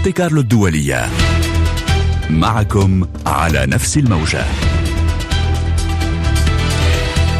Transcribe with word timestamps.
مونتي 0.00 0.12
كارلو 0.12 0.40
الدولية. 0.40 1.08
معكم 2.30 3.06
على 3.26 3.66
نفس 3.66 3.98
الموجة. 3.98 4.69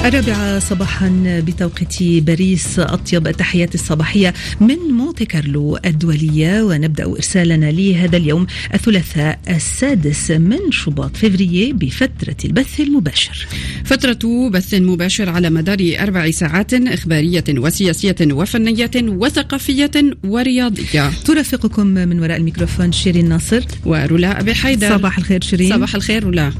الرابعة 0.04 0.58
صباحا 0.58 1.40
بتوقيت 1.46 2.02
باريس 2.02 2.78
أطيب 2.78 3.26
التحيات 3.26 3.74
الصباحية 3.74 4.34
من 4.60 4.76
مونتي 4.76 5.24
كارلو 5.24 5.78
الدولية 5.86 6.62
ونبدأ 6.62 7.04
إرسالنا 7.04 7.70
لهذا 7.70 8.16
اليوم 8.16 8.46
الثلاثاء 8.74 9.38
السادس 9.48 10.30
من 10.30 10.58
شباط 10.70 11.16
فبراير 11.16 11.72
بفترة 11.74 12.36
البث 12.44 12.80
المباشر. 12.80 13.46
فترة 13.84 14.48
بث 14.50 14.74
مباشر 14.74 15.28
على 15.28 15.50
مدار 15.50 15.78
أربع 16.00 16.30
ساعات 16.30 16.74
إخبارية 16.74 17.44
وسياسية 17.50 18.16
وفنية 18.22 18.90
وثقافية 18.96 19.90
ورياضية. 20.24 21.10
ترافقكم 21.24 21.86
من 21.86 22.20
وراء 22.20 22.36
الميكروفون 22.36 22.92
شيرين 22.92 23.28
ناصر. 23.28 23.60
ورولا 23.84 24.40
أبي 24.40 24.54
حيدر. 24.54 24.88
صباح 24.88 25.18
الخير 25.18 25.40
شيرين. 25.42 25.72
صباح 25.74 25.94
الخير 25.94 26.24
رولا. 26.24 26.52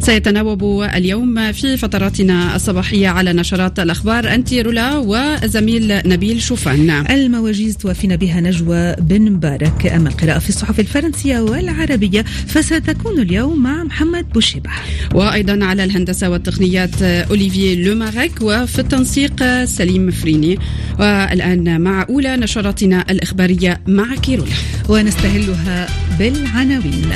سيتناوب 0.00 0.82
اليوم 0.82 1.52
في 1.52 1.76
فتراتنا 1.76 2.56
الصباحية 2.56 3.08
على 3.08 3.32
نشرات 3.32 3.78
الأخبار 3.78 4.34
أنت 4.34 4.54
رولا 4.54 4.96
وزميل 4.96 6.08
نبيل 6.08 6.42
شوفان. 6.42 6.90
المواجيز 6.90 7.76
توافينا 7.76 8.16
بها 8.16 8.40
نجوى 8.40 8.94
بن 8.98 9.32
مبارك. 9.32 9.86
أما 9.86 10.08
القراءة 10.08 10.38
في 10.38 10.48
الصحف 10.48 10.80
الفرنسية 10.80 11.40
والعربية 11.40 12.22
فستكون 12.46 13.20
اليوم 13.20 13.62
مع 13.62 13.84
محمد 13.84 14.28
بوشيبة. 14.32 14.70
وأيضا 15.14 15.64
على 15.64 15.84
الهندسة 15.84 16.30
والتقنيات 16.30 17.02
أوليفيي 17.02 17.84
لومارك 17.84 18.32
وفي 18.40 18.78
التنسيق 18.78 19.64
سليم 19.64 20.10
فريني. 20.10 20.58
والآن 20.98 21.80
مع 21.80 22.06
أولى 22.08 22.36
نشراتنا 22.36 23.04
الإخبارية 23.10 23.80
مع 23.86 24.14
كيرولا 24.14 24.52
ونستهلها 24.88 25.88
بالعناوين. 26.18 27.12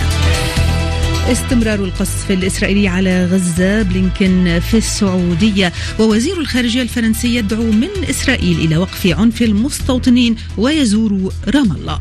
استمرار 1.29 1.85
القصف 1.85 2.31
الإسرائيلي 2.31 2.89
على 2.89 3.25
غزة 3.25 3.83
بلينكن 3.83 4.61
في 4.71 4.77
السعودية. 4.77 5.73
ووزير 5.99 6.41
الخارجية 6.41 6.83
الفرنسي 6.83 7.35
يدعو 7.35 7.71
من 7.71 7.89
إسرائيل 8.11 8.59
إلى 8.59 8.77
وقف 8.77 9.07
عنف 9.07 9.43
المستوطنين 9.43 10.37
ويزور 10.57 11.33
رام 11.49 11.73
الله. 11.73 12.01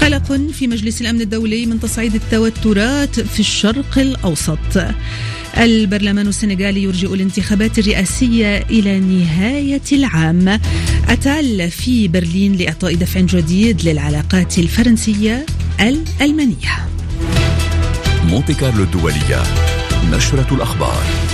قلق 0.00 0.32
في 0.32 0.66
مجلس 0.66 1.00
الأمن 1.00 1.20
الدولي 1.20 1.66
من 1.66 1.80
تصعيد 1.80 2.14
التوترات 2.14 3.20
في 3.20 3.40
الشرق 3.40 3.98
الأوسط. 3.98 4.58
البرلمان 5.58 6.26
السنغالي 6.26 6.82
يرجئ 6.82 7.14
الانتخابات 7.14 7.78
الرئاسية 7.78 8.58
إلى 8.58 9.00
نهاية 9.00 9.82
العام. 9.92 10.60
أتال 11.08 11.70
في 11.70 12.08
برلين 12.08 12.56
لإعطاء 12.56 12.94
دفع 12.94 13.20
جديد 13.20 13.88
للعلاقات 13.88 14.58
الفرنسية 14.58 15.46
الألمانية. 15.80 16.91
مونتي 18.32 18.54
كارلو 18.54 18.82
الدولية. 18.82 19.42
نشرة 20.10 20.54
الأخبار. 20.54 21.31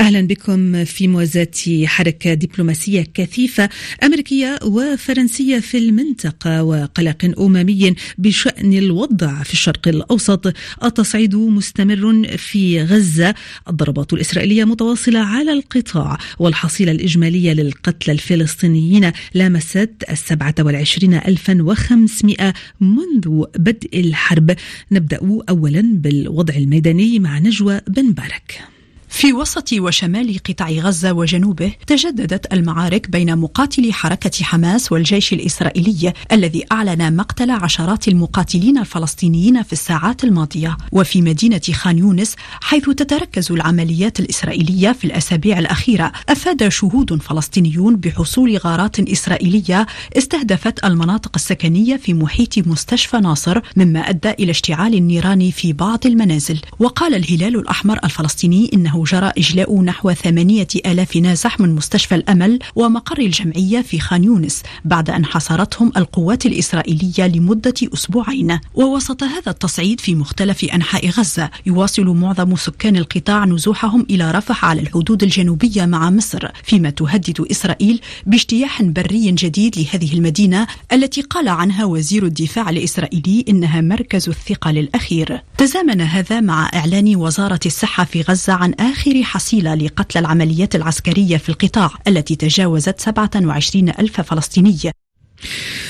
أهلا 0.00 0.20
بكم 0.20 0.84
في 0.84 1.08
موازاة 1.08 1.84
حركة 1.84 2.34
دبلوماسية 2.34 3.06
كثيفة 3.14 3.68
أمريكية 4.02 4.58
وفرنسية 4.64 5.58
في 5.58 5.78
المنطقة 5.78 6.62
وقلق 6.62 7.34
أممي 7.40 7.94
بشأن 8.18 8.72
الوضع 8.72 9.42
في 9.42 9.52
الشرق 9.52 9.88
الأوسط. 9.88 10.52
التصعيد 10.84 11.34
مستمر 11.34 12.28
في 12.36 12.82
غزة. 12.82 13.34
الضربات 13.68 14.12
الإسرائيلية 14.12 14.64
متواصلة 14.64 15.18
على 15.20 15.52
القطاع 15.52 16.18
والحصيلة 16.38 16.92
الإجمالية 16.92 17.52
للقتلى 17.52 18.12
الفلسطينيين. 18.12 19.12
لامست 19.34 19.90
السبعة 20.10 20.54
والعشرين 20.58 21.14
ألفا 21.14 21.62
وخمسمائة 21.62 22.54
منذ 22.80 23.44
بدء 23.58 24.00
الحرب. 24.00 24.56
نبدأ 24.92 25.42
أولا 25.48 25.82
بالوضع 25.94 26.54
الميداني 26.54 27.18
مع 27.18 27.38
نجوى 27.38 27.80
بن 27.88 28.12
بارك. 28.12 28.73
في 29.14 29.32
وسط 29.32 29.72
وشمال 29.72 30.38
قطاع 30.48 30.70
غزة 30.70 31.12
وجنوبه 31.12 31.72
تجددت 31.86 32.52
المعارك 32.52 33.10
بين 33.10 33.38
مقاتلي 33.38 33.92
حركة 33.92 34.44
حماس 34.44 34.92
والجيش 34.92 35.32
الإسرائيلي 35.32 36.12
الذي 36.32 36.64
أعلن 36.72 37.16
مقتل 37.16 37.50
عشرات 37.50 38.08
المقاتلين 38.08 38.78
الفلسطينيين 38.78 39.62
في 39.62 39.72
الساعات 39.72 40.24
الماضية 40.24 40.76
وفي 40.92 41.22
مدينة 41.22 41.60
خان 41.72 41.98
يونس 41.98 42.36
حيث 42.60 42.90
تتركز 42.90 43.52
العمليات 43.52 44.20
الإسرائيلية 44.20 44.92
في 44.92 45.04
الأسابيع 45.04 45.58
الأخيرة. 45.58 46.12
أفاد 46.28 46.68
شهود 46.68 47.22
فلسطينيون 47.22 47.96
بحصول 47.96 48.56
غارات 48.56 49.00
إسرائيلية 49.00 49.86
استهدفت 50.16 50.84
المناطق 50.84 51.30
السكنية 51.34 51.96
في 51.96 52.14
محيط 52.14 52.58
مستشفى 52.58 53.16
ناصر 53.16 53.60
مما 53.76 54.00
أدى 54.00 54.30
إلى 54.30 54.50
اشتعال 54.50 54.94
النيران 54.94 55.50
في 55.50 55.72
بعض 55.72 56.06
المنازل. 56.06 56.60
وقال 56.78 57.14
الهلال 57.14 57.56
الأحمر 57.56 57.98
الفلسطيني 58.04 58.70
إنه 58.74 59.03
جرى 59.04 59.32
إجلاء 59.38 59.82
نحو 59.82 60.12
ثمانية 60.12 60.66
آلاف 60.86 61.16
نازح 61.16 61.60
من 61.60 61.74
مستشفى 61.74 62.14
الأمل 62.14 62.58
ومقر 62.74 63.18
الجمعية 63.18 63.82
في 63.82 64.00
خان 64.00 64.24
يونس 64.24 64.62
بعد 64.84 65.10
أن 65.10 65.24
حصرتهم 65.24 65.92
القوات 65.96 66.46
الإسرائيلية 66.46 67.26
لمدة 67.26 67.74
أسبوعين. 67.94 68.58
ووسط 68.74 69.22
هذا 69.22 69.50
التصعيد 69.50 70.00
في 70.00 70.14
مختلف 70.14 70.64
أنحاء 70.64 71.08
غزة 71.08 71.50
يواصل 71.66 72.06
معظم 72.06 72.56
سكان 72.56 72.96
القطاع 72.96 73.44
نزوحهم 73.44 74.06
إلى 74.10 74.30
رفح 74.30 74.64
على 74.64 74.80
الحدود 74.80 75.22
الجنوبية 75.22 75.86
مع 75.86 76.10
مصر 76.10 76.48
فيما 76.64 76.90
تهدد 76.90 77.46
إسرائيل 77.50 78.00
باجتياح 78.26 78.82
بري 78.82 79.30
جديد 79.30 79.78
لهذه 79.78 80.14
المدينة 80.14 80.66
التي 80.92 81.22
قال 81.22 81.48
عنها 81.48 81.84
وزير 81.84 82.24
الدفاع 82.24 82.70
الإسرائيلي 82.70 83.44
إنها 83.48 83.80
مركز 83.80 84.28
الثقل 84.28 84.78
الأخير. 84.78 85.42
تزامن 85.58 86.00
هذا 86.00 86.40
مع 86.40 86.70
إعلان 86.74 87.16
وزارة 87.16 87.60
الصحة 87.66 88.04
في 88.04 88.22
غزة 88.22 88.52
عن 88.52 88.74
آخر 88.84 89.22
حصيلة 89.22 89.74
لقتل 89.74 90.18
العمليات 90.18 90.74
العسكرية 90.74 91.36
في 91.36 91.48
القطاع 91.48 91.90
التي 92.08 92.36
تجاوزت 92.36 93.00
27 93.00 93.88
ألف 93.88 94.20
فلسطيني. 94.20 94.90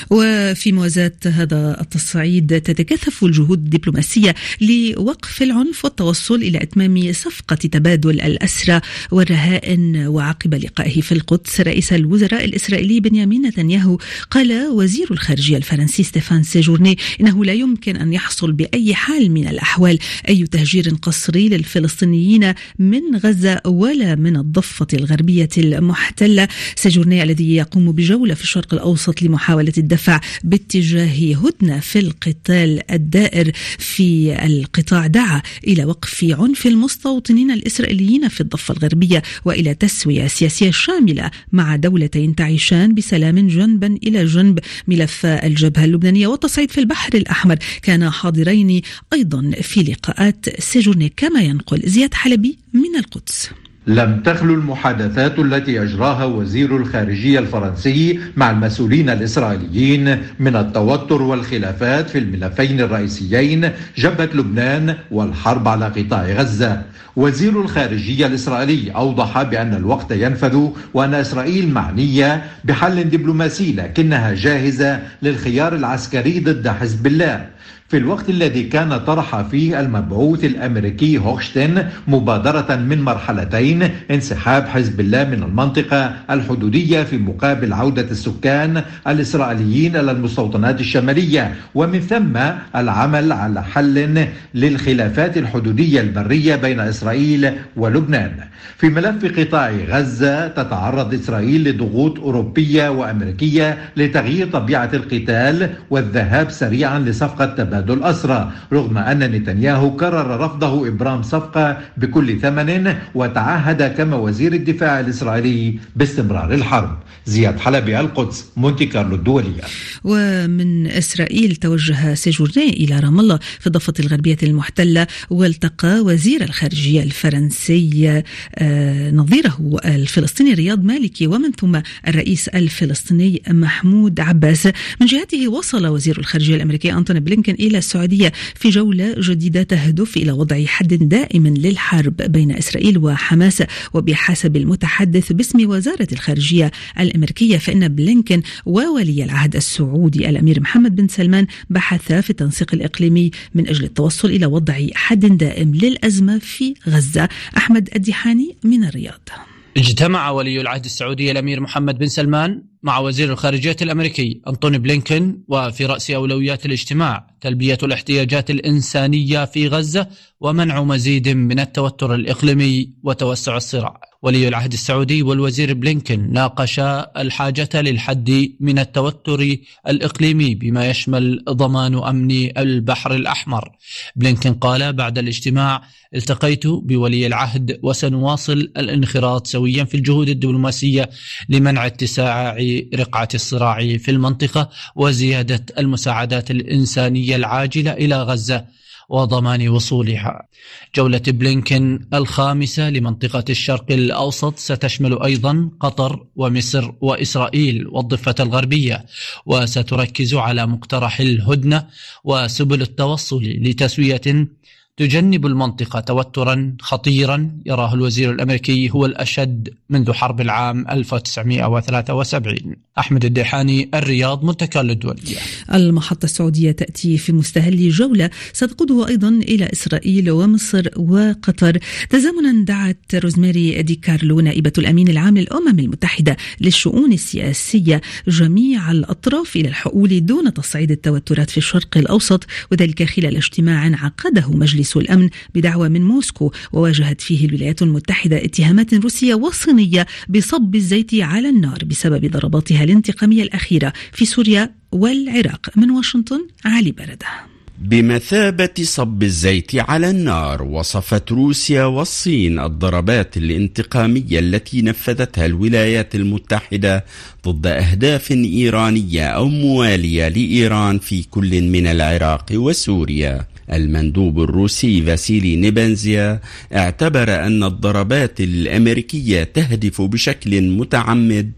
وفي 0.09 0.71
موازاة 0.71 1.11
هذا 1.25 1.81
التصعيد 1.81 2.61
تتكثف 2.61 3.23
الجهود 3.23 3.59
الدبلوماسية 3.59 4.35
لوقف 4.61 5.41
العنف 5.41 5.85
والتوصل 5.85 6.35
إلى 6.35 6.61
إتمام 6.61 7.13
صفقة 7.13 7.55
تبادل 7.55 8.21
الأسرى 8.21 8.81
والرهائن 9.11 10.07
وعقب 10.07 10.53
لقائه 10.53 11.01
في 11.01 11.11
القدس. 11.11 11.61
رئيس 11.61 11.93
الوزراء 11.93 12.45
الإسرائيلي 12.45 12.99
بنيامين 12.99 13.41
نتنياهو 13.47 13.97
قال 14.31 14.67
وزير 14.67 15.07
الخارجية 15.11 15.57
الفرنسي 15.57 16.03
ستيفان 16.03 16.43
سيجورني 16.43 16.97
إنه 17.21 17.45
لا 17.45 17.53
يمكن 17.53 17.95
أن 17.95 18.13
يحصل 18.13 18.51
بأي 18.51 18.95
حال 18.95 19.31
من 19.31 19.47
الأحوال 19.47 19.99
أي 20.29 20.47
تهجير 20.47 20.89
قسري 21.01 21.49
للفلسطينيين 21.49 22.53
من 22.79 23.01
غزة 23.23 23.61
ولا 23.65 24.15
من 24.15 24.37
الضفة 24.37 24.87
الغربية 24.93 25.49
المحتلة. 25.57 26.47
سيجورني 26.75 27.23
الذي 27.23 27.55
يقوم 27.55 27.91
بجولة 27.91 28.33
في 28.33 28.43
الشرق 28.43 28.73
الأوسط 28.73 29.21
لمحاولة 29.21 29.73
الدفع 29.77 29.94
باتجاه 30.43 31.35
هدنة 31.35 31.79
في 31.79 31.99
القتال 31.99 32.91
الدائر 32.91 33.51
في 33.77 34.37
القطاع 34.45 35.07
دعا 35.07 35.41
إلى 35.67 35.85
وقف 35.85 36.25
عنف 36.39 36.67
المستوطنين 36.67 37.51
الإسرائيليين 37.51 38.27
في 38.27 38.41
الضفة 38.41 38.73
الغربية 38.73 39.21
وإلى 39.45 39.73
تسوية 39.73 40.27
سياسية 40.27 40.71
شاملة 40.71 41.31
مع 41.51 41.75
دولتين 41.75 42.35
تعيشان 42.35 42.95
بسلام 42.95 43.47
جنبا 43.47 43.97
إلى 44.03 44.25
جنب. 44.25 44.59
ملف 44.87 45.25
الجبهة 45.25 45.85
اللبنانية 45.85 46.27
والتصعيد 46.27 46.71
في 46.71 46.77
البحر 46.77 47.13
الأحمر 47.13 47.57
كان 47.81 48.09
حاضرين 48.09 48.81
أيضا 49.13 49.51
في 49.61 49.83
لقاءات 49.83 50.61
سيجورني 50.61 51.13
كما 51.17 51.41
ينقل 51.41 51.81
زياد 51.85 52.13
حلبي 52.13 52.57
من 52.73 52.95
القدس. 52.99 53.49
لم 53.87 54.21
تخلو 54.21 54.53
المحادثات 54.53 55.39
التي 55.39 55.81
اجراها 55.83 56.25
وزير 56.25 56.77
الخارجية 56.77 57.39
الفرنسي 57.39 58.19
مع 58.35 58.51
المسؤولين 58.51 59.09
الإسرائيليين 59.09 60.17
من 60.39 60.55
التوتر 60.55 61.21
والخلافات 61.21 62.09
في 62.09 62.17
الملفين 62.17 62.79
الرئيسيين 62.81 63.69
جبهة 63.97 64.29
لبنان 64.33 64.95
والحرب 65.11 65.67
على 65.67 65.85
قطاع 65.85 66.25
غزة. 66.25 66.81
وزير 67.15 67.61
الخارجية 67.61 68.27
الإسرائيلي 68.27 68.91
أوضح 68.91 69.41
بأن 69.41 69.73
الوقت 69.73 70.11
ينفذ 70.11 70.67
وأن 70.93 71.13
إسرائيل 71.13 71.73
معنية 71.73 72.43
بحل 72.63 73.09
دبلوماسي 73.09 73.73
لكنها 73.73 74.33
جاهزة 74.33 74.99
للخيار 75.21 75.75
العسكري 75.75 76.39
ضد 76.39 76.67
حزب 76.67 77.07
الله. 77.07 77.45
في 77.87 77.97
الوقت 77.97 78.29
الذي 78.29 78.63
كان 78.63 78.97
طرح 78.97 79.41
فيه 79.41 79.79
المبعوث 79.79 80.45
الأمريكي 80.45 81.17
هوكشتن 81.17 81.85
مبادرة 82.07 82.75
من 82.75 83.01
مرحلتين 83.01 83.89
انسحاب 84.11 84.67
حزب 84.67 84.99
الله 84.99 85.23
من 85.23 85.43
المنطقة 85.43 86.13
الحدودية 86.29 87.03
في 87.03 87.17
مقابل 87.17 87.73
عودة 87.73 88.01
السكان 88.11 88.83
الإسرائيليين 89.07 89.95
إلى 89.95 90.11
المستوطنات 90.11 90.79
الشمالية 90.79 91.53
ومن 91.75 91.99
ثم 91.99 92.37
العمل 92.75 93.31
على 93.31 93.63
حل 93.63 94.27
للخلافات 94.53 95.37
الحدودية 95.37 96.01
البرية 96.01 96.55
بين 96.55 96.79
إسرائيل 96.79 97.51
ولبنان. 97.75 98.31
في 98.77 98.89
ملف 98.89 99.39
قطاع 99.39 99.71
غزة 99.71 100.47
تتعرض 100.47 101.13
إسرائيل 101.13 101.69
لضغوط 101.69 102.19
أوروبية 102.19 102.89
وأمريكية 102.89 103.77
لتغيير 103.97 104.47
طبيعة 104.49 104.89
القتال 104.93 105.69
والذهاب 105.89 106.49
سريعا 106.49 106.99
لصفقة 106.99 107.45
تبادل 107.45 107.74
اسرى 107.89 108.51
رغم 108.73 108.97
أن 108.97 109.19
نتنياهو 109.19 109.95
كرر 109.95 110.39
رفضه 110.39 110.87
ابرام 110.87 111.23
صفقة 111.23 111.77
بكل 111.97 112.39
ثمن 112.39 112.95
وتعهد 113.15 113.83
كما 113.97 114.15
وزير 114.15 114.53
الدفاع 114.53 114.99
الإسرائيلي 114.99 115.79
باستمرار 115.95 116.53
الحرب. 116.53 116.97
زياد 117.25 117.59
حلبي 117.59 117.99
القدس 117.99 118.45
مونتي 118.57 118.85
كارلو 118.85 119.15
الدولية. 119.15 119.61
ومن 120.03 120.87
إسرائيل 120.87 121.55
توجه 121.55 122.13
سيجورني 122.13 122.69
إلى 122.69 122.99
رام 122.99 123.19
الله 123.19 123.39
في 123.59 123.67
الضفة 123.67 123.93
الغربية 123.99 124.37
المحتلة 124.43 125.07
والتقى 125.29 125.99
وزير 125.99 126.43
الخارجية 126.43 127.03
الفرنسي 127.03 128.23
آه، 128.55 129.11
نظيره 129.11 129.57
الفلسطيني 129.85 130.53
رياض 130.53 130.83
مالكي 130.83 131.27
ومن 131.27 131.51
ثم 131.51 131.79
الرئيس 132.07 132.47
الفلسطيني 132.47 133.41
محمود 133.49 134.19
عباس 134.19 134.67
من 135.01 135.07
جهته 135.07 135.47
وصل 135.47 135.87
وزير 135.87 136.19
الخارجية 136.19 136.55
الأمريكي 136.55 136.93
أنتوني 136.93 137.19
بلينكن 137.19 137.53
إلى 137.67 137.77
السعودية 137.77 138.31
في 138.55 138.69
جولة 138.69 139.15
جديدة 139.19 139.63
تهدف 139.63 140.17
إلى 140.17 140.31
وضع 140.31 140.65
حد 140.65 140.93
دائم 140.93 141.47
للحرب 141.47 142.15
بين 142.15 142.51
إسرائيل 142.51 142.97
وحماس. 142.97 143.63
وبحسب 143.93 144.55
المتحدث 144.57 145.31
باسم 145.31 145.69
وزارة 145.69 146.07
الخارجية 146.11 146.71
الأمريكية 146.99 147.57
فإن 147.57 147.87
بلينكن 147.87 148.41
وولي 148.65 149.23
العهد 149.23 149.55
السعودي 149.55 150.29
الأمير 150.29 150.59
محمد 150.59 150.95
بن 150.95 151.07
سلمان 151.07 151.47
بحثا 151.69 152.21
في 152.21 152.29
التنسيق 152.29 152.73
الإقليمي 152.73 153.31
من 153.55 153.67
أجل 153.67 153.83
التوصل 153.83 154.27
إلى 154.27 154.45
وضع 154.45 154.87
حد 154.95 155.37
دائم 155.37 155.75
للأزمة 155.75 156.39
في 156.39 156.73
غزة. 156.89 157.29
أحمد 157.57 157.89
الدحاني 157.95 158.57
من 158.63 158.83
الرياض. 158.83 159.29
اجتمع 159.77 160.29
ولي 160.29 160.61
العهد 160.61 160.85
السعودي 160.85 161.31
الأمير 161.31 161.59
محمد 161.59 161.97
بن 161.97 162.07
سلمان 162.07 162.61
مع 162.85 162.99
وزير 162.99 163.31
الخارجية 163.31 163.75
الأمريكي 163.81 164.41
أنطوني 164.47 164.77
بلينكن 164.77 165.39
وفي 165.47 165.85
رأس 165.85 166.11
أولويات 166.11 166.65
الاجتماع 166.65 167.27
تلبية 167.41 167.77
الاحتياجات 167.83 168.51
الإنسانية 168.51 169.45
في 169.45 169.67
غزة 169.67 170.07
ومنع 170.39 170.83
مزيد 170.83 171.29
من 171.29 171.59
التوتر 171.59 172.15
الإقليمي 172.15 172.93
وتوسع 173.03 173.57
الصراع. 173.57 174.01
ولي 174.21 174.47
العهد 174.47 174.73
السعودي 174.73 175.23
والوزير 175.23 175.73
بلينكن 175.73 176.33
ناقشا 176.33 177.11
الحاجة 177.17 177.69
للحد 177.73 178.49
من 178.59 178.79
التوتر 178.79 179.55
الإقليمي 179.87 180.55
بما 180.55 180.89
يشمل 180.89 181.43
ضمان 181.49 182.03
أمن 182.03 182.57
البحر 182.57 183.15
الأحمر. 183.15 183.69
بلينكن 184.15 184.53
قال 184.53 184.93
بعد 184.93 185.17
الاجتماع 185.17 185.81
التقيت 186.15 186.67
بولي 186.67 187.27
العهد 187.27 187.79
وسنواصل 187.83 188.71
الانخراط 188.77 189.47
سويا 189.47 189.83
في 189.83 189.97
الجهود 189.97 190.29
الدبلوماسية 190.29 191.09
لمنع 191.49 191.85
اتساع 191.85 192.57
رقعه 192.95 193.27
الصراع 193.33 193.97
في 193.97 194.11
المنطقة 194.11 194.69
وزيادة 194.95 195.65
المساعدات 195.77 196.51
الإنسانية 196.51 197.35
العاجلة 197.35 197.91
إلى 197.91 198.23
غزة 198.23 198.65
وضمان 199.09 199.69
وصولها. 199.69 200.47
جولة 200.95 201.21
بلينكن 201.27 202.07
الخامسة 202.13 202.89
لمنطقة 202.89 203.43
الشرق 203.49 203.91
الأوسط 203.91 204.57
ستشمل 204.57 205.21
أيضا 205.23 205.69
قطر 205.79 206.25
ومصر 206.35 206.91
وإسرائيل 207.01 207.87
والضفة 207.87 208.35
الغربية 208.39 209.05
وستركز 209.45 210.33
على 210.33 210.67
مقترح 210.67 211.19
الهدنة 211.19 211.87
وسبل 212.23 212.81
التوصل 212.81 213.43
لتسوية 213.43 214.47
تجنب 214.97 215.45
المنطقة 215.45 215.99
توترا 215.99 216.75
خطيرا 216.81 217.51
يراه 217.65 217.93
الوزير 217.93 218.31
الأمريكي 218.31 218.89
هو 218.89 219.05
الأشد 219.05 219.73
منذ 219.89 220.13
حرب 220.13 220.41
العام 220.41 220.87
1973 220.89 222.75
أحمد 222.99 223.25
الديحاني 223.25 223.89
الرياض 223.93 224.45
متكا 224.45 224.79
للدولية. 224.79 225.37
المحطة 225.73 226.25
السعودية 226.25 226.71
تأتي 226.71 227.17
في 227.17 227.33
مستهل 227.33 227.89
جولة 227.89 228.29
ستقوده 228.53 229.07
أيضا 229.07 229.29
إلى 229.29 229.69
إسرائيل 229.73 230.31
ومصر 230.31 230.87
وقطر. 230.97 231.77
تزامنا 232.09 232.65
دعت 232.65 233.15
روزماري 233.15 233.81
دي 233.81 233.95
كارلو 233.95 234.39
نائبة 234.39 234.73
الأمين 234.77 235.07
العام 235.07 235.37
للأمم 235.37 235.79
المتحدة 235.79 236.37
للشؤون 236.61 237.13
السياسية 237.13 238.01
جميع 238.27 238.91
الأطراف 238.91 239.55
إلى 239.55 239.67
الحقول 239.67 240.25
دون 240.25 240.53
تصعيد 240.53 240.91
التوترات 240.91 241.49
في 241.49 241.57
الشرق 241.57 241.97
الأوسط 241.97 242.45
وذلك 242.71 243.03
خلال 243.03 243.35
اجتماع 243.35 243.91
عقده 243.95 244.51
مجلس 244.51 244.84
مجلس 244.85 244.97
الأمن 244.97 245.29
بدعوى 245.55 245.89
من 245.89 246.03
موسكو 246.03 246.51
وواجهت 246.73 247.21
فيه 247.21 247.45
الولايات 247.45 247.81
المتحدة 247.81 248.45
اتهامات 248.45 248.93
روسية 248.93 249.35
وصينية 249.35 250.05
بصب 250.29 250.75
الزيت 250.75 251.13
على 251.13 251.49
النار 251.49 251.79
بسبب 251.85 252.31
ضرباتها 252.31 252.83
الانتقامية 252.83 253.43
الأخيرة 253.43 253.93
في 254.13 254.25
سوريا 254.25 254.73
والعراق 254.91 255.69
من 255.75 255.91
واشنطن 255.91 256.47
علي 256.65 256.91
برده. 256.91 257.55
بمثابة 257.79 258.73
صب 258.81 259.23
الزيت 259.23 259.75
على 259.75 260.09
النار 260.09 260.63
وصفت 260.63 261.31
روسيا 261.31 261.85
والصين 261.85 262.59
الضربات 262.59 263.37
الانتقامية 263.37 264.39
التي 264.39 264.81
نفذتها 264.81 265.45
الولايات 265.45 266.15
المتحدة 266.15 267.05
ضد 267.47 267.67
أهداف 267.67 268.31
إيرانية 268.31 269.27
أو 269.27 269.47
موالية 269.47 270.27
لإيران 270.27 270.99
في 270.99 271.23
كل 271.23 271.61
من 271.61 271.87
العراق 271.87 272.45
وسوريا. 272.53 273.54
المندوب 273.73 274.41
الروسي 274.41 275.01
فاسيلي 275.01 275.55
نيبنزيا 275.55 276.39
اعتبر 276.75 277.45
أن 277.45 277.63
الضربات 277.63 278.41
الأمريكية 278.41 279.43
تهدف 279.43 280.01
بشكل 280.01 280.61
متعمد 280.61 281.51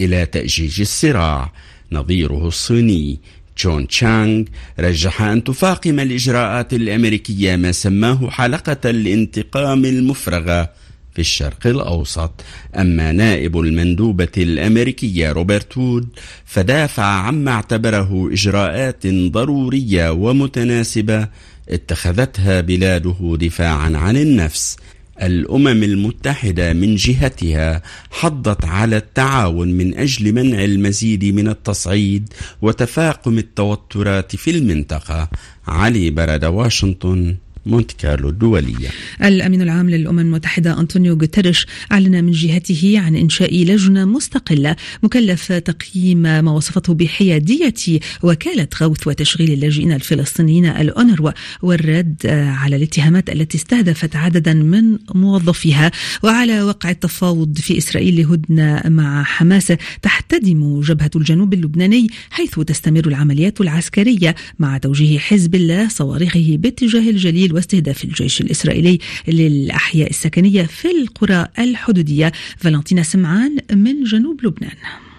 إلى 0.00 0.26
تأجيج 0.26 0.80
الصراع. 0.80 1.52
نظيره 1.92 2.48
الصيني 2.48 3.18
تشون 3.56 3.88
تشانغ 3.88 4.44
رجح 4.80 5.22
أن 5.22 5.44
تفاقم 5.44 6.00
الإجراءات 6.00 6.74
الأمريكية 6.74 7.56
ما 7.56 7.72
سماه 7.72 8.30
حلقة 8.30 8.90
الانتقام 8.90 9.84
المفرغة. 9.84 10.83
في 11.14 11.20
الشرق 11.20 11.66
الأوسط. 11.66 12.44
أما 12.76 13.12
نائب 13.12 13.58
المندوبة 13.58 14.32
الأمريكية 14.36 15.32
روبرت 15.32 15.78
وود 15.78 16.08
فدافع 16.44 17.04
عما 17.04 17.50
اعتبره 17.50 18.28
إجراءات 18.32 19.06
ضرورية 19.06 20.12
ومتناسبة 20.12 21.28
اتخذتها 21.68 22.60
بلاده 22.60 23.36
دفاعا 23.40 23.92
عن 23.96 24.16
النفس. 24.16 24.76
الأمم 25.22 25.82
المتحدة 25.82 26.72
من 26.72 26.96
جهتها 26.96 27.82
حضت 28.10 28.64
على 28.64 28.96
التعاون 28.96 29.68
من 29.72 29.94
أجل 29.98 30.32
منع 30.32 30.64
المزيد 30.64 31.24
من 31.24 31.48
التصعيد 31.48 32.32
وتفاقم 32.62 33.38
التوترات 33.38 34.36
في 34.36 34.50
المنطقة. 34.50 35.28
علي 35.66 36.10
برد 36.10 36.44
واشنطن. 36.44 37.36
مونت 37.66 37.92
كارلو 37.92 38.28
الدولية. 38.28 38.88
الأمين 39.24 39.62
العام 39.62 39.90
للأمم 39.90 40.18
المتحدة 40.18 40.80
أنطونيو 40.80 41.14
غوتيريش 41.14 41.66
أعلن 41.92 42.24
من 42.24 42.30
جهته 42.30 42.94
عن 42.96 43.16
إنشاء 43.16 43.64
لجنة 43.64 44.04
مستقلة 44.04 44.76
مكلف 45.02 45.52
تقييم 45.52 46.18
ما 46.18 46.50
وصفته 46.50 46.94
بحيادية 46.94 47.74
وكالة 48.22 48.68
غوث 48.82 49.06
وتشغيل 49.06 49.52
اللاجئين 49.52 49.92
الفلسطينيين 49.92 50.66
الأونروا 50.66 51.30
والرد 51.62 52.16
على 52.26 52.76
الاتهامات 52.76 53.30
التي 53.30 53.58
استهدفت 53.58 54.16
عددا 54.16 54.54
من 54.54 54.98
موظفيها. 55.14 55.90
وعلى 56.22 56.62
وقع 56.62 56.90
التفاوض 56.90 57.58
في 57.58 57.78
إسرائيل 57.78 58.16
لهدنة 58.16 58.82
مع 58.84 59.22
حماس 59.22 59.72
تحتدم 60.02 60.80
جبهة 60.80 61.10
الجنوب 61.16 61.54
اللبناني 61.54 62.06
حيث 62.30 62.60
تستمر 62.60 63.06
العمليات 63.06 63.60
العسكرية 63.60 64.34
مع 64.58 64.78
توجيه 64.78 65.18
حزب 65.18 65.54
الله 65.54 65.88
صواريخه 65.88 66.56
باتجاه 66.56 67.10
الجليل 67.10 67.53
واستهداف 67.54 68.04
الجيش 68.04 68.40
الإسرائيلي 68.40 68.98
للأحياء 69.28 70.10
السكنية 70.10 70.62
في 70.62 70.88
القرى 70.90 71.46
الحدودية. 71.58 72.32
فالنتينا 72.56 73.02
سمعان 73.02 73.56
من 73.72 74.04
جنوب 74.04 74.44
لبنان. 74.44 74.76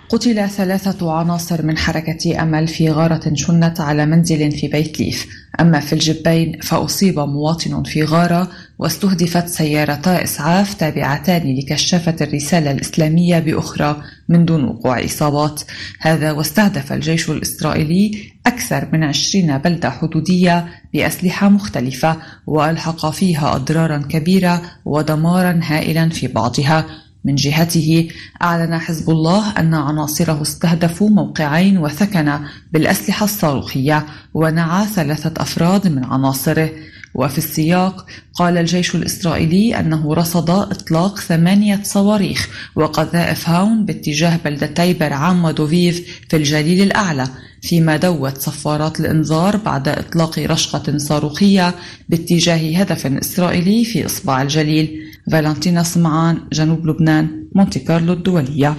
قتل 0.09 0.49
ثلاثة 0.49 1.11
عناصر 1.11 1.65
من 1.65 1.77
حركة 1.77 2.41
أمل 2.41 2.67
في 2.67 2.89
غارة 2.89 3.33
شنت 3.33 3.79
على 3.79 4.05
منزل 4.05 4.51
في 4.51 4.67
بيت 4.67 4.99
ليف. 4.99 5.27
أما 5.59 5.79
في 5.79 5.93
الجبين 5.93 6.59
فأصيب 6.61 7.19
مواطن 7.19 7.83
في 7.83 8.03
غارة 8.03 8.51
واستهدفت 8.79 9.47
سيارتا 9.47 10.23
إسعاف 10.23 10.73
تابعتان 10.73 11.57
لكشافة 11.57 12.15
الرسالة 12.21 12.71
الإسلامية 12.71 13.39
بأخرى. 13.39 14.03
من 14.29 14.45
دون 14.45 14.63
وقوع 14.63 15.05
إصابات. 15.05 15.61
هذا 15.99 16.31
واستهدف 16.31 16.93
الجيش 16.93 17.29
الإسرائيلي 17.29 18.31
أكثر 18.47 18.87
من 18.93 19.03
عشرين 19.03 19.57
بلدة 19.57 19.89
حدودية 19.89 20.67
بأسلحة 20.93 21.49
مختلفة 21.49 22.17
وألحق 22.47 23.09
فيها 23.09 23.55
أضرارا 23.55 23.97
كبيرة 23.97 24.61
ودمارا 24.85 25.59
هائلا 25.63 26.09
في 26.09 26.27
بعضها. 26.27 26.85
من 27.25 27.35
جهته 27.35 28.07
أعلن 28.41 28.77
حزب 28.77 29.09
الله 29.09 29.51
أن 29.59 29.73
عناصره 29.73 30.41
استهدفوا 30.41 31.09
موقعين 31.09 31.77
وثكن 31.77 32.39
بالأسلحة 32.71 33.23
الصاروخية 33.23 34.05
ونعى 34.33 34.85
ثلاثة 34.87 35.41
أفراد 35.41 35.87
من 35.87 36.03
عناصره. 36.03 36.69
وفي 37.15 37.37
السياق 37.37 38.05
قال 38.33 38.57
الجيش 38.57 38.95
الإسرائيلي 38.95 39.79
أنه 39.79 40.13
رصد 40.13 40.49
إطلاق 40.49 41.19
ثمانية 41.19 41.79
صواريخ 41.83 42.49
وقذائف 42.75 43.49
هاون 43.49 43.85
باتجاه 43.85 44.39
بلدتي 44.45 44.93
برعام 44.93 45.45
ودوفيف 45.45 46.21
في 46.29 46.35
الجليل 46.35 46.81
الأعلى 46.81 47.27
فيما 47.61 47.97
دوت 47.97 48.37
صفارات 48.37 48.99
الإنذار 48.99 49.57
بعد 49.57 49.87
إطلاق 49.87 50.39
رشقة 50.39 50.97
صاروخية 50.97 51.75
باتجاه 52.09 52.79
هدف 52.79 53.07
إسرائيلي 53.07 53.85
في 53.85 54.05
إصبع 54.05 54.41
الجليل. 54.41 55.14
فالنتينا 55.31 55.83
سمعان 55.83 56.37
جنوب 56.53 56.87
لبنان 56.87 57.45
مونتي 57.55 57.79
كارلو 57.79 58.13
الدولية. 58.13 58.77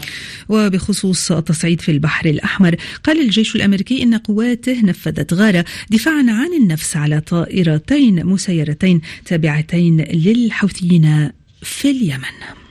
وبخصوص 0.49 1.33
التصعيد 1.33 1.81
في 1.81 1.91
البحر 1.91 2.27
الأحمر 2.27 2.77
قال 3.05 3.21
الجيش 3.21 3.57
الأمريكي 3.57 4.03
إن 4.03 4.15
قواته 4.15 4.81
نفذت 4.81 5.35
غارة 5.35 5.65
دفاعا 5.91 6.25
عن 6.29 6.63
النفس 6.63 6.97
على 6.97 7.21
طائرتين 7.21 8.27
مسيرتين 8.27 9.01
تابعتين 9.25 10.01
للحوثيين 10.01 11.31
في 11.63 11.91
اليمن. 11.91 12.66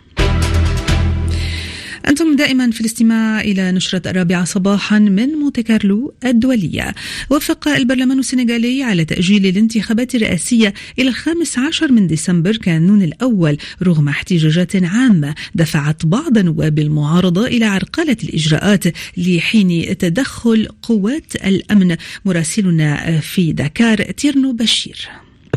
أنتم 2.08 2.36
دائما 2.36 2.72
في 2.72 2.82
الاستماع 2.82 3.42
إلى 3.42 3.72
نشرة 3.72 4.10
الرابعة 4.10 4.44
صباحا 4.44 5.00
من 5.00 5.30
مونتي 5.30 5.64
كارلو 5.64 6.14
الدولية. 6.26 6.96
وافق 7.30 7.68
البرلمان 7.68 8.20
السنغالي 8.20 8.84
على 8.84 9.06
تأجيل 9.06 9.46
الانتخابات 9.46 10.16
الرئاسية 10.16 10.74
إلى 11.00 11.10
الخامس 11.10 11.60
عشر 11.60 11.92
من 11.92 12.08
ديسمبر 12.08 12.58
كانون 12.58 13.02
الأول 13.02 13.58
رغم 13.84 14.10
احتجاجات 14.10 14.76
عامة 14.84 15.36
دفعت 15.56 16.06
بعض 16.06 16.38
نواب 16.38 16.80
المعارضة 16.80 17.48
إلى 17.48 17.66
عرقلة 17.66 18.18
الإجراءات 18.24 18.84
لحين 19.18 19.98
تدخل 19.98 20.68
قوات 20.82 21.36
الأمن. 21.36 21.98
مراسلنا 22.26 23.20
في 23.20 23.54
دكار 23.54 24.02
تيرنو 24.12 24.54
بشير. 24.54 25.10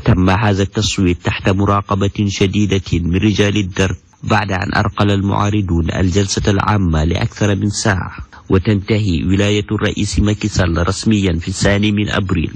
تم 0.05 0.31
هذا 0.31 0.63
التصويت 0.63 1.17
تحت 1.25 1.49
مراقبة 1.49 2.27
شديدة 2.29 2.83
من 2.93 3.17
رجال 3.17 3.57
الدرك 3.57 3.97
بعد 4.23 4.53
أن 4.53 4.75
أرقل 4.77 5.11
المعارضون 5.11 5.91
الجلسة 5.91 6.51
العامة 6.51 7.05
لأكثر 7.05 7.55
من 7.57 7.71
ساعة 7.71 8.17
وتنتهي 8.51 9.25
ولاية 9.25 9.67
الرئيس 9.73 10.21
ماكيسال 10.21 10.89
رسميا 10.89 11.33
في 11.39 11.49
الثاني 11.49 11.93
من 11.93 12.09
أبريل 12.11 12.53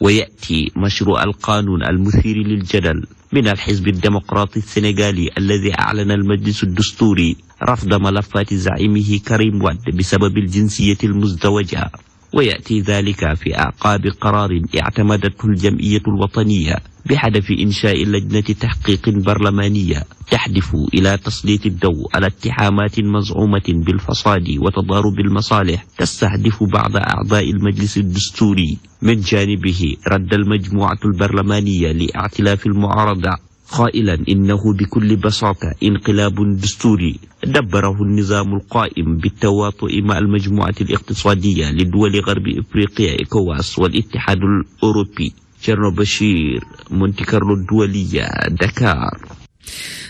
ويأتي 0.00 0.72
مشروع 0.76 1.22
القانون 1.22 1.82
المثير 1.82 2.36
للجدل 2.36 3.06
من 3.32 3.48
الحزب 3.48 3.88
الديمقراطي 3.88 4.58
السنغالي 4.58 5.30
الذي 5.38 5.78
أعلن 5.78 6.10
المجلس 6.10 6.62
الدستوري 6.62 7.36
رفض 7.62 7.94
ملفات 7.94 8.54
زعيمه 8.54 9.20
كريم 9.28 9.62
واد 9.62 9.96
بسبب 9.96 10.38
الجنسية 10.38 10.98
المزدوجة. 11.04 11.90
ويأتي 12.34 12.80
ذلك 12.80 13.34
في 13.34 13.58
أعقاب 13.58 14.06
قرار 14.20 14.60
اعتمدته 14.82 15.46
الجمعية 15.46 16.02
الوطنية 16.08 16.76
بهدف 17.06 17.50
إنشاء 17.50 18.04
لجنة 18.04 18.40
تحقيق 18.40 19.08
برلمانية 19.08 20.02
تحدف 20.30 20.74
إلى 20.94 21.16
تسليط 21.16 21.66
الضوء 21.66 22.06
على 22.14 22.26
اتهامات 22.26 23.00
مزعومة 23.00 23.62
بالفساد 23.68 24.48
وتضارب 24.58 25.20
المصالح 25.20 25.84
تستهدف 25.98 26.62
بعض 26.62 26.96
أعضاء 26.96 27.50
المجلس 27.50 27.98
الدستوري 27.98 28.78
من 29.02 29.20
جانبه 29.20 29.96
رد 30.08 30.34
المجموعة 30.34 30.98
البرلمانية 31.04 31.92
لاعتلاف 31.92 32.66
المعارضة. 32.66 33.36
قائلا 33.72 34.18
إنه 34.28 34.74
بكل 34.78 35.16
بساطة 35.16 35.74
انقلاب 35.82 36.56
دستوري 36.60 37.16
دبره 37.44 38.02
النظام 38.02 38.54
القائم 38.54 39.16
بالتواطؤ 39.16 40.00
مع 40.02 40.18
المجموعة 40.18 40.74
الاقتصادية 40.80 41.70
لدول 41.70 42.20
غرب 42.20 42.48
إفريقيا 42.48 43.18
إيكواس 43.18 43.78
والاتحاد 43.78 44.38
الأوروبي. 44.38 45.32
شرنو 45.62 45.90
بشير 45.90 46.64
مونتي 46.90 47.24
كارلو 47.24 47.54
الدولية 47.54 48.28
دكار 48.48 49.18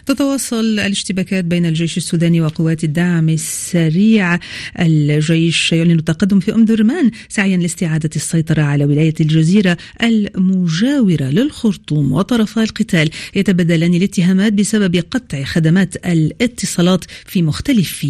تتواصل 0.07 0.61
الاشتباكات 0.61 1.45
بين 1.45 1.67
الجيش 1.67 1.97
السوداني 1.97 2.41
وقوات 2.41 2.85
الدعم 2.85 3.29
السريع 3.29 4.39
الجيش 4.81 5.73
يعلن 5.73 5.99
التقدم 5.99 6.41
في 6.41 6.55
أم 6.55 6.65
درمان 6.65 7.11
سعيا 7.29 7.57
لاستعادة 7.57 8.11
السيطرة 8.17 8.63
على 8.63 8.85
ولاية 8.85 9.15
الجزيرة 9.21 9.77
المجاورة 10.03 11.25
للخرطوم 11.25 12.13
وطرفا 12.13 12.63
القتال 12.63 13.11
يتبادلان 13.35 13.95
الاتهامات 13.95 14.53
بسبب 14.53 14.97
قطع 15.11 15.45
خدمات 15.45 16.07
الاتصالات 16.07 17.05
في 17.27 17.43
مختلف 17.43 18.07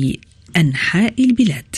أنحاء 0.57 1.15
البلاد. 1.19 1.77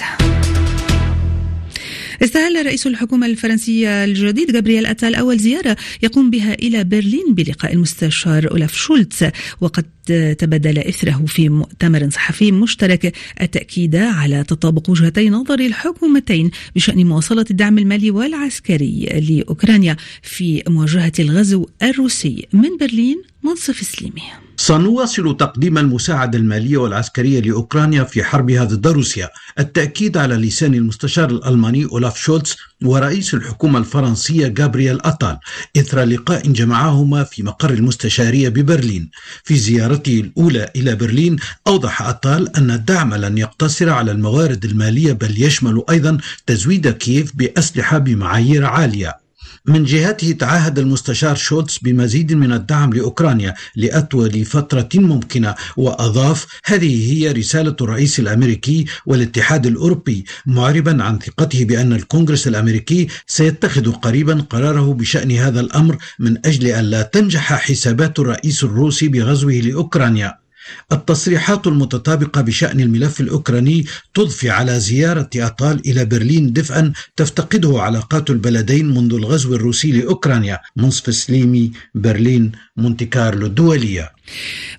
استهل 2.23 2.66
رئيس 2.66 2.87
الحكومة 2.87 3.26
الفرنسية 3.26 4.04
الجديد 4.04 4.52
جابرييل 4.52 4.87
أتال 4.87 5.14
أول 5.14 5.38
زيارة 5.38 5.76
يقوم 6.02 6.30
بها 6.30 6.54
إلى 6.54 6.85
برلين 6.85 7.35
بلقاء 7.35 7.73
المستشار 7.73 8.50
أولاف 8.50 8.75
شولتز 8.75 9.30
وقد 9.61 9.85
تبادل 10.38 10.78
إثره 10.78 11.25
في 11.26 11.49
مؤتمر 11.49 12.11
صحفي 12.11 12.52
مشترك 12.52 13.12
التأكيد 13.40 13.97
على 13.97 14.44
تطابق 14.44 14.90
وجهتي 14.90 15.30
نظر 15.30 15.61
الحكومتين 15.61 16.50
بشأن 16.76 17.06
مواصلة 17.06 17.44
الدعم 17.50 17.78
المالي 17.78 18.11
والعسكري 18.11 19.04
لأوكرانيا 19.28 19.97
في 20.23 20.62
مواجهة 20.68 21.12
الغزو 21.18 21.66
الروسي 21.83 22.47
من 22.52 22.76
برلين 22.80 23.23
منصف 23.42 23.80
سليمي. 23.80 24.23
سنواصل 24.66 25.37
تقديم 25.37 25.78
المساعدة 25.78 26.38
المالية 26.38 26.76
والعسكرية 26.76 27.40
لأوكرانيا 27.40 28.04
في 28.04 28.25
حربها 28.25 28.64
ضد 28.64 28.87
روسيا. 28.87 29.30
التأكيد 29.59 30.16
على 30.16 30.35
لسان 30.35 30.75
المستشار 30.75 31.30
الألماني 31.30 31.85
أولاف 31.85 32.18
شولتز 32.18 32.56
ورئيس 32.85 33.35
الحكومة 33.35 33.78
الفرنسية 33.78 34.47
جابرييل 34.47 34.99
أتال 35.02 35.38
إثر 35.76 36.04
لقاء 36.04 36.49
جمعهما 36.49 37.25
في 37.25 37.42
مقر 37.42 37.71
المستشارية 37.71 38.49
ببرلين. 38.49 39.11
في 39.44 39.56
زيارته 39.56 40.21
الأولى 40.21 40.71
إلى 40.76 40.94
برلين 40.94 41.37
أوضح 41.66 42.02
أتال 42.02 42.56
أن 42.56 42.71
الدعم 42.71 43.14
لن 43.14 43.38
يقتصر 43.38 43.90
على 43.90 44.12
الموارد 44.12 44.64
المالية 44.64 45.12
بل 45.12 45.42
يشمل 45.42 45.83
أيضا 45.90 46.18
تزويد 46.47 46.88
كييف 46.88 47.33
بأسلحة 47.37 47.99
بمعايير 47.99 48.64
عالية. 48.64 49.24
من 49.66 49.85
جهته 49.85 50.33
تعهد 50.33 50.78
المستشار 50.78 51.37
شولتز 51.37 51.78
بمزيد 51.83 52.33
من 52.33 52.52
الدعم 52.52 52.92
لأوكرانيا 52.92 53.54
لأطول 53.76 54.44
فترة 54.44 54.88
ممكنة 54.94 55.54
وأضاف 55.76 56.47
هذه 56.64 57.12
هي 57.12 57.33
رسالة 57.33 57.76
الرئيس 57.80 58.21
الأمريكي 58.21 58.85
والاتحاد 59.06 59.66
الأوروبي 59.66 60.25
معربا 60.47 61.02
عن 61.02 61.18
ثقته 61.18 61.64
بأن 61.64 61.92
الكونغرس 61.92 62.49
الأمريكي 62.49 63.09
سيتخذ 63.26 63.92
قريبا 63.92 64.47
قراره 64.50 64.94
بشأن 64.94 65.33
هذا 65.33 65.61
الأمر 65.61 65.97
من 66.18 66.47
أجل 66.47 66.66
أن 66.66 66.85
لا 66.85 67.02
تنجح 67.02 67.52
حسابات 67.52 68.18
الرئيس 68.18 68.64
الروسي 68.64 69.09
بغزوه 69.09 69.52
لأوكرانيا. 69.52 70.44
التصريحات 70.92 71.66
المتطابقة 71.66 72.40
بشأن 72.40 72.80
الملف 72.80 73.21
الأوكراني 73.21 73.85
تضفي 74.14 74.50
على 74.50 74.80
زيارة 74.80 75.30
أطال 75.37 75.80
إلى 75.87 76.04
برلين 76.04 76.52
دفئا 76.52 76.92
تفتقده 77.16 77.83
علاقات 77.83 78.30
البلدين 78.30 78.87
منذ 78.87 79.14
الغزو 79.14 79.54
الروسي 79.54 79.92
لأوكرانيا 79.92 80.59
منصف 80.76 81.14
سليمي 81.14 81.73
برلين 81.94 82.52
مونتي 82.76 83.04
كارلو 83.04 83.47
الدولية. 83.47 84.12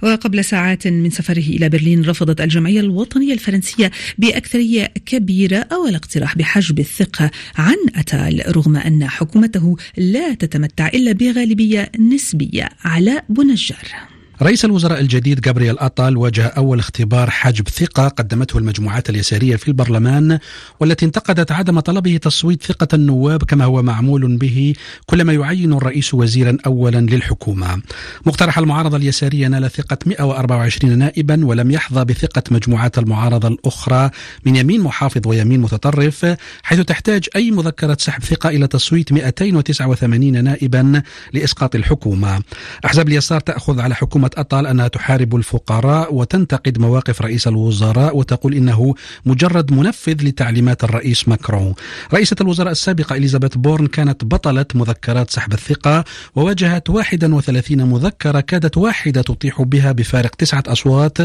وقبل 0.03 0.45
ساعات 0.45 0.87
من 0.87 1.09
سفره 1.09 1.39
إلى 1.39 1.69
برلين 1.69 2.05
رفضت 2.05 2.41
الجمعية 2.41 2.79
الوطنية 2.79 3.33
الفرنسية 3.33 3.91
بأكثرية 4.17 4.85
كبيرة 5.05 5.57
أول 5.57 5.95
اقتراح 5.95 6.37
بحجب 6.37 6.79
الثقة 6.79 7.31
عن 7.55 7.75
أتال 7.95 8.55
رغم 8.55 8.75
أن 8.75 9.07
حكومته 9.07 9.75
لا 9.97 10.33
تتمتع 10.33 10.87
إلا 10.87 11.11
بغالبية 11.11 11.91
نسبية 11.99 12.69
على 12.83 13.21
بنجار 13.29 14.14
رئيس 14.41 14.65
الوزراء 14.65 14.99
الجديد 14.99 15.41
جابرييل 15.41 15.79
أطال 15.79 16.17
واجه 16.17 16.45
أول 16.45 16.79
اختبار 16.79 17.29
حجب 17.29 17.67
ثقة 17.67 18.07
قدمته 18.07 18.57
المجموعات 18.57 19.09
اليسارية 19.09 19.55
في 19.55 19.67
البرلمان 19.67 20.39
والتي 20.79 21.05
انتقدت 21.05 21.51
عدم 21.51 21.79
طلبه 21.79 22.17
تصويت 22.17 22.63
ثقة 22.63 22.87
النواب 22.93 23.43
كما 23.43 23.65
هو 23.65 23.81
معمول 23.81 24.37
به 24.37 24.73
كلما 25.05 25.33
يعين 25.33 25.73
الرئيس 25.73 26.13
وزيرا 26.13 26.57
أولا 26.65 26.97
للحكومة. 26.97 27.81
مقترح 28.25 28.57
المعارضة 28.57 28.97
اليسارية 28.97 29.47
نال 29.47 29.71
ثقة 29.71 29.97
124 30.05 30.97
نائبا 30.97 31.45
ولم 31.45 31.71
يحظى 31.71 32.05
بثقة 32.05 32.43
مجموعات 32.51 32.97
المعارضة 32.97 33.47
الأخرى 33.47 34.09
من 34.45 34.55
يمين 34.55 34.81
محافظ 34.81 35.27
ويمين 35.27 35.59
متطرف 35.59 36.35
حيث 36.63 36.79
تحتاج 36.79 37.27
أي 37.35 37.51
مذكرة 37.51 37.97
سحب 37.99 38.23
ثقة 38.23 38.49
إلى 38.49 38.67
تصويت 38.67 39.13
289 39.13 40.43
نائبا 40.43 41.01
لإسقاط 41.33 41.75
الحكومة. 41.75 42.41
أحزاب 42.85 43.07
اليسار 43.07 43.39
تأخذ 43.39 43.79
على 43.79 43.95
حكومة 43.95 44.25
أطال 44.34 44.67
أنها 44.67 44.88
تحارب 44.88 45.36
الفقراء 45.36 46.13
وتنتقد 46.13 46.79
مواقف 46.79 47.22
رئيس 47.22 47.48
الوزراء 47.48 48.17
وتقول 48.17 48.53
إنه 48.53 48.96
مجرد 49.25 49.72
منفذ 49.72 50.24
لتعليمات 50.24 50.84
الرئيس 50.84 51.27
ماكرون. 51.27 51.74
رئيسة 52.13 52.36
الوزراء 52.41 52.72
السابقة 52.72 53.15
إليزابيث 53.15 53.55
بورن 53.58 53.88
كانت 53.88 54.25
بطلة 54.25 54.65
مذكرات 54.75 55.29
سحب 55.29 55.53
الثقة 55.53 56.03
وواجهت 56.36 56.89
31 56.89 57.86
مذكرة 57.86 58.39
كادت 58.39 58.77
واحدة 58.77 59.22
تطيح 59.22 59.62
بها 59.62 59.91
بفارق 59.91 60.36
تسعة 60.36 60.63
أصوات 60.67 61.17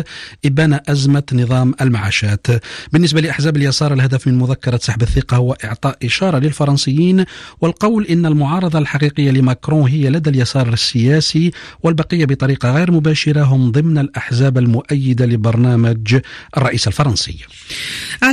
إبان 0.44 0.80
أزمة 0.88 1.22
نظام 1.32 1.74
المعاشات. 1.80 2.46
بالنسبة 2.92 3.20
لأحزاب 3.20 3.56
اليسار 3.56 3.92
الهدف 3.92 4.26
من 4.26 4.38
مذكرة 4.38 4.80
سحب 4.82 5.02
الثقة 5.02 5.36
هو 5.36 5.56
إعطاء 5.64 5.96
إشارة 6.04 6.38
للفرنسيين 6.38 7.24
والقول 7.60 8.06
إن 8.06 8.26
المعارضة 8.26 8.78
الحقيقية 8.78 9.30
لماكرون 9.30 9.88
هي 9.88 10.10
لدى 10.10 10.30
اليسار 10.30 10.68
السياسي 10.68 11.50
والبقية 11.82 12.24
بطريقة 12.24 12.70
غير 12.90 13.00
مباشرة 13.00 13.42
هم 13.42 13.70
ضمن 13.70 13.98
الأحزاب 13.98 14.58
المؤيدة 14.58 15.26
لبرنامج 15.26 16.20
الرئيس 16.56 16.86
الفرنسي. 16.88 17.36